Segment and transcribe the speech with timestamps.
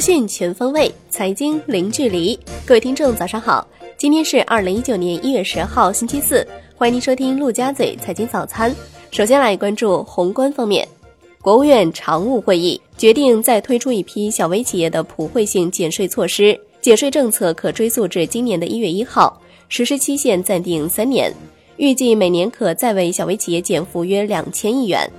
[0.00, 2.38] 讯全方位，财经零距离。
[2.64, 3.66] 各位听众，早上好！
[3.98, 6.46] 今天是二零一九年一月十号，星期四。
[6.74, 8.74] 欢迎您收听陆家嘴财经早餐。
[9.10, 10.88] 首先来关注宏观方面，
[11.42, 19.38] 国务院常务会议决定再推出一批小微企业的普惠性减税措施，减税政策可追溯至今年的一月一号，
[19.68, 21.30] 实施期限暂定三年，
[21.76, 25.10] 预计每年可再为小微企业减负约两千亿元。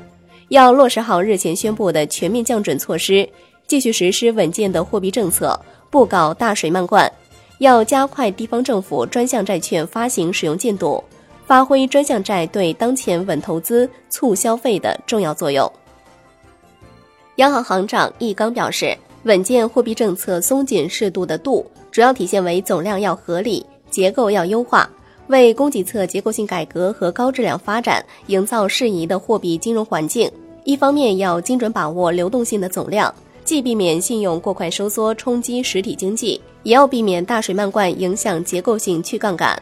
[0.50, 3.30] 要落实好日前宣布的全面降准措施，
[3.72, 5.58] 继续实施稳健的货币政策，
[5.90, 7.10] 不搞大水漫灌。
[7.60, 11.02] 要加快地方政府专项债券发行使用进度，
[11.46, 15.72] 发挥专项债对当前稳投资、促消费的重要作用。
[17.38, 24.90] 央行行长易纲表示，稳健货币政策松紧适度的度，主要体现为总量要合理，结构要优化。
[25.28, 30.30] 为供给侧结构性改革和高质量发展营造适宜的货币金融环境，
[30.66, 33.16] 一方面要精准把握流动性的总量，
[33.52, 39.54] 既避免信用过快收缩冲击实体经济，也要避免大水漫灌影响结构性去杠杆；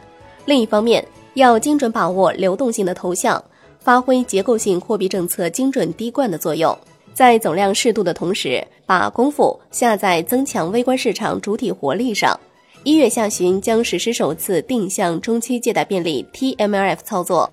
[0.44, 3.42] 另一方面，要精准把握流动性的投向，
[3.80, 6.72] 发挥结构性货币政策精准滴灌的作用，
[7.12, 12.38] 在总量适度的同时，把功夫下在增强微观市场主体活力上。
[12.84, 17.50] 一月下旬将实施首次定向中期借贷便利 （TMLF） 操作。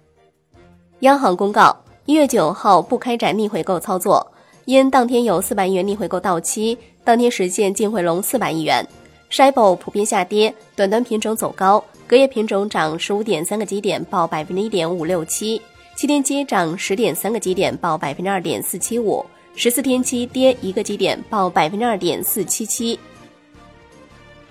[0.99, 4.31] 央行公告，一月九号不开展逆回购操作，
[4.67, 8.85] 因当天有四百亿元逆回购到期，当天实现净回笼四百亿元。
[9.31, 15.57] SHIBO 普遍下跌，短端品种走高，隔夜品种涨十五点三个基点，报百分之一点五六七；
[15.95, 22.99] 七天期涨十点三个基点，报百分之二点四七五；十四天期跌一个基点，报百分之二点四七七。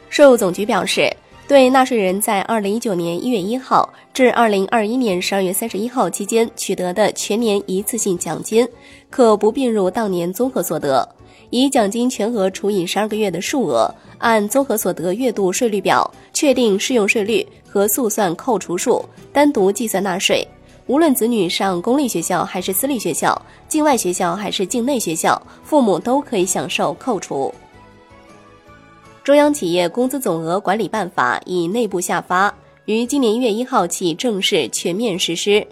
[0.09, 1.15] 税务总局表示，
[1.49, 8.67] 对纳税人在二零一九年一月一号至二零二一年十二月三十一号期间取得的全年一次性奖金，
[9.11, 11.09] 可不并入当年综合所得，
[11.51, 13.89] 以奖金全额除以十二个月的数额，
[14.19, 20.47] 按综合所得月度税率表确定适用税率和速算扣除数，单独计算纳税。
[20.89, 27.55] 无论子女上公立学校还是私立学校，境外学校还是境内学校，父母都可以享受扣除。
[29.27, 32.55] 中央企业工资总额管理办法已内部下发，
[32.85, 35.67] 于今年一月一号起正式全面实施。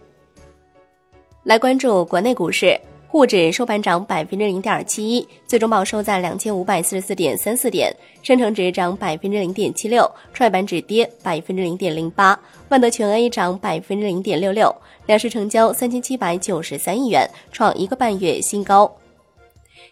[1.44, 2.76] 来关注国内股市，
[3.06, 7.88] 沪指收盘涨百分之零点七一，最终报收在两千五百四十四点三四点；
[8.24, 12.36] 深成指涨百分之零点七六，创业板指跌百分之零点零八，
[12.70, 14.74] 万德全 A 涨百分之零点六六，
[15.06, 18.92] 两市成交三千七百九十三亿元，创一个半月新高。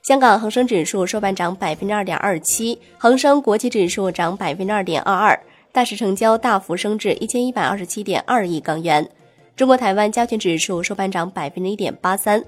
[0.02, 5.40] 香港恒生指数收盘涨百分之二点二七，恒生国际指数涨百分之二点二二，
[5.72, 9.08] 大市成交大幅升至一千一百二十七点二亿港元。
[9.54, 12.42] 中国台湾加权指数收盘涨百分之一点八三。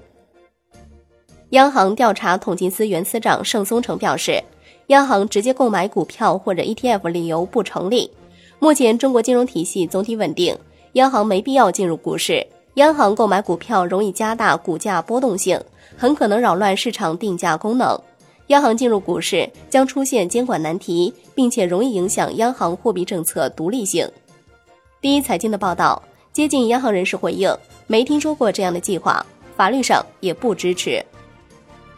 [1.51, 4.43] 央行调查统计司原司长盛松成表示，
[4.87, 8.11] 央行直接购买股票或者 ETF 理由不成立。
[8.59, 10.57] 目前中国金融体系总体稳定，
[10.93, 12.45] 央行没必要进入股市。
[12.75, 15.57] 央行购买股票容易加大股价波动性。
[15.97, 17.99] 很可能扰乱市场定价功能，
[18.47, 24.09] 央行进入股市将出现监管难题，并且容易影响央行货币政策独立性。
[25.01, 26.01] 第一财经的报道，
[26.33, 27.55] 接近央行人士回应，
[27.87, 29.25] 没听说过这样的计划，
[29.55, 31.03] 法律上也不支持。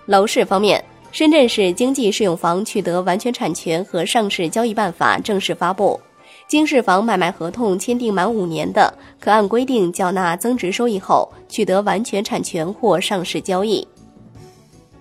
[0.06, 6.00] 楼市方面，深圳市经济适用房取得完全产权和上市交易办法正式发布。
[6.48, 13.86] 经适房买卖合同签订满五年的，可按规定缴纳增值收益后取得完全产权或上市交易。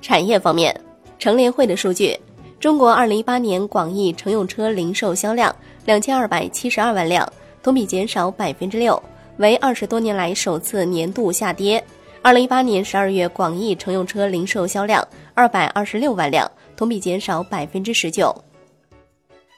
[0.02, 0.74] 产业方面，
[1.20, 2.18] 乘联会的数据，
[2.58, 7.32] 中国二零一八年广义乘用车零售销量两千二百七十二万辆，
[7.62, 9.00] 同比减少百分之六，
[9.36, 11.82] 为二十多年来首次年度下跌。
[12.22, 18.34] 二零一八年十二月广义乘用车零售销量二百二十六万辆，同比减少百分之十九。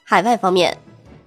[0.03, 0.77] 海外方面。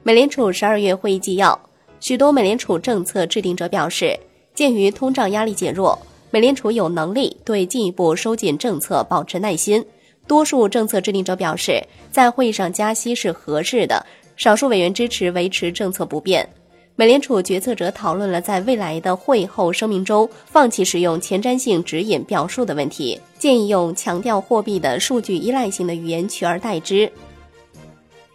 [0.05, 1.57] 美联储十二月会议纪要，
[2.01, 4.19] 许多美联储政策制定者表示，
[4.53, 5.97] 鉴于通胀压力减弱，
[6.33, 9.85] 美联储有能力对进一步收紧政策保持耐心。
[10.27, 14.05] 多数政策制定者表示，在会议上加息是合适的，
[14.37, 16.49] 少数委员支持维持政策不变。
[16.97, 27.11] 美联储决策者讨论了在未来的会后声明中放弃使用前瞻性指引表述的问题，建议用强调货币的数据依赖性的语言取而代之。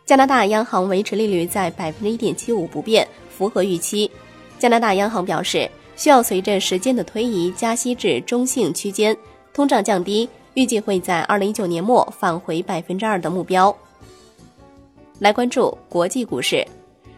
[0.08, 4.10] 加拿大央行维持利率在百分之一点七五不变，符合预期。
[4.58, 9.16] 加拿大央行表示，需要随着时间的推移加息至中性区间，
[9.54, 13.76] 通胀降低，预计会在二零一九年末返回百分之二的目标。
[15.20, 16.66] 来关注国际股市，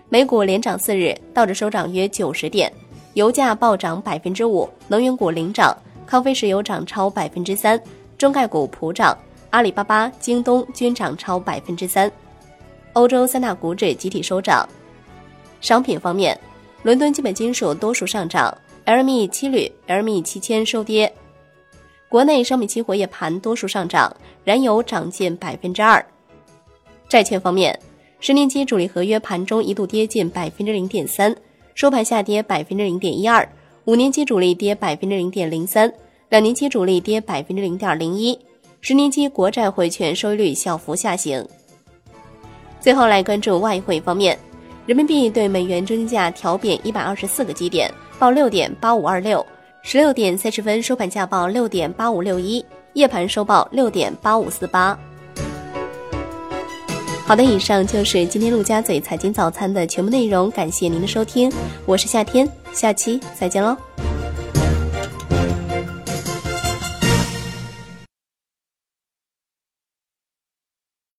[0.09, 2.73] 美股连涨四日，道指收涨约九十点，
[3.13, 5.77] 油价暴涨百分之五，能源股领涨，
[6.07, 7.79] 康菲石油涨超百分之三，
[8.17, 9.15] 中概股普涨。
[9.51, 12.11] 阿里巴巴、京东均涨超百分之三。
[12.93, 14.67] 欧洲三大股指集体收涨。
[15.61, 16.39] 商品方面，
[16.83, 18.55] 伦敦基本金属多数上涨
[18.85, 21.11] ，LME 七铝、LME 七铅收跌。
[22.07, 26.03] 国内商品期货夜盘多数上涨，燃油涨近百分之二。
[27.07, 27.79] 债券方面，
[28.19, 31.35] 十年期主力合约盘中一度跌近百分之零点三，
[31.75, 33.47] 收盘下跌百分之零点一二；
[33.85, 35.91] 五年期主力跌百分之零点零三，
[36.29, 38.39] 两年期主力跌百分之零点零一，
[38.81, 41.47] 十年期国债汇券收益率小幅下行。
[42.79, 44.37] 最后来关注外汇方面，
[44.85, 49.45] 人民币对美元中间价调贬一百二十四个基点，报六点八五二六。
[49.81, 54.97] 十六点三十分收盘价报六点八五六一，夜盘收报六点八五四八。
[57.25, 61.51] 好的，以上就是今天陆家嘴财经早餐的全部内容，感谢您的收听，
[61.85, 63.77] 我是夏天，下期再见喽。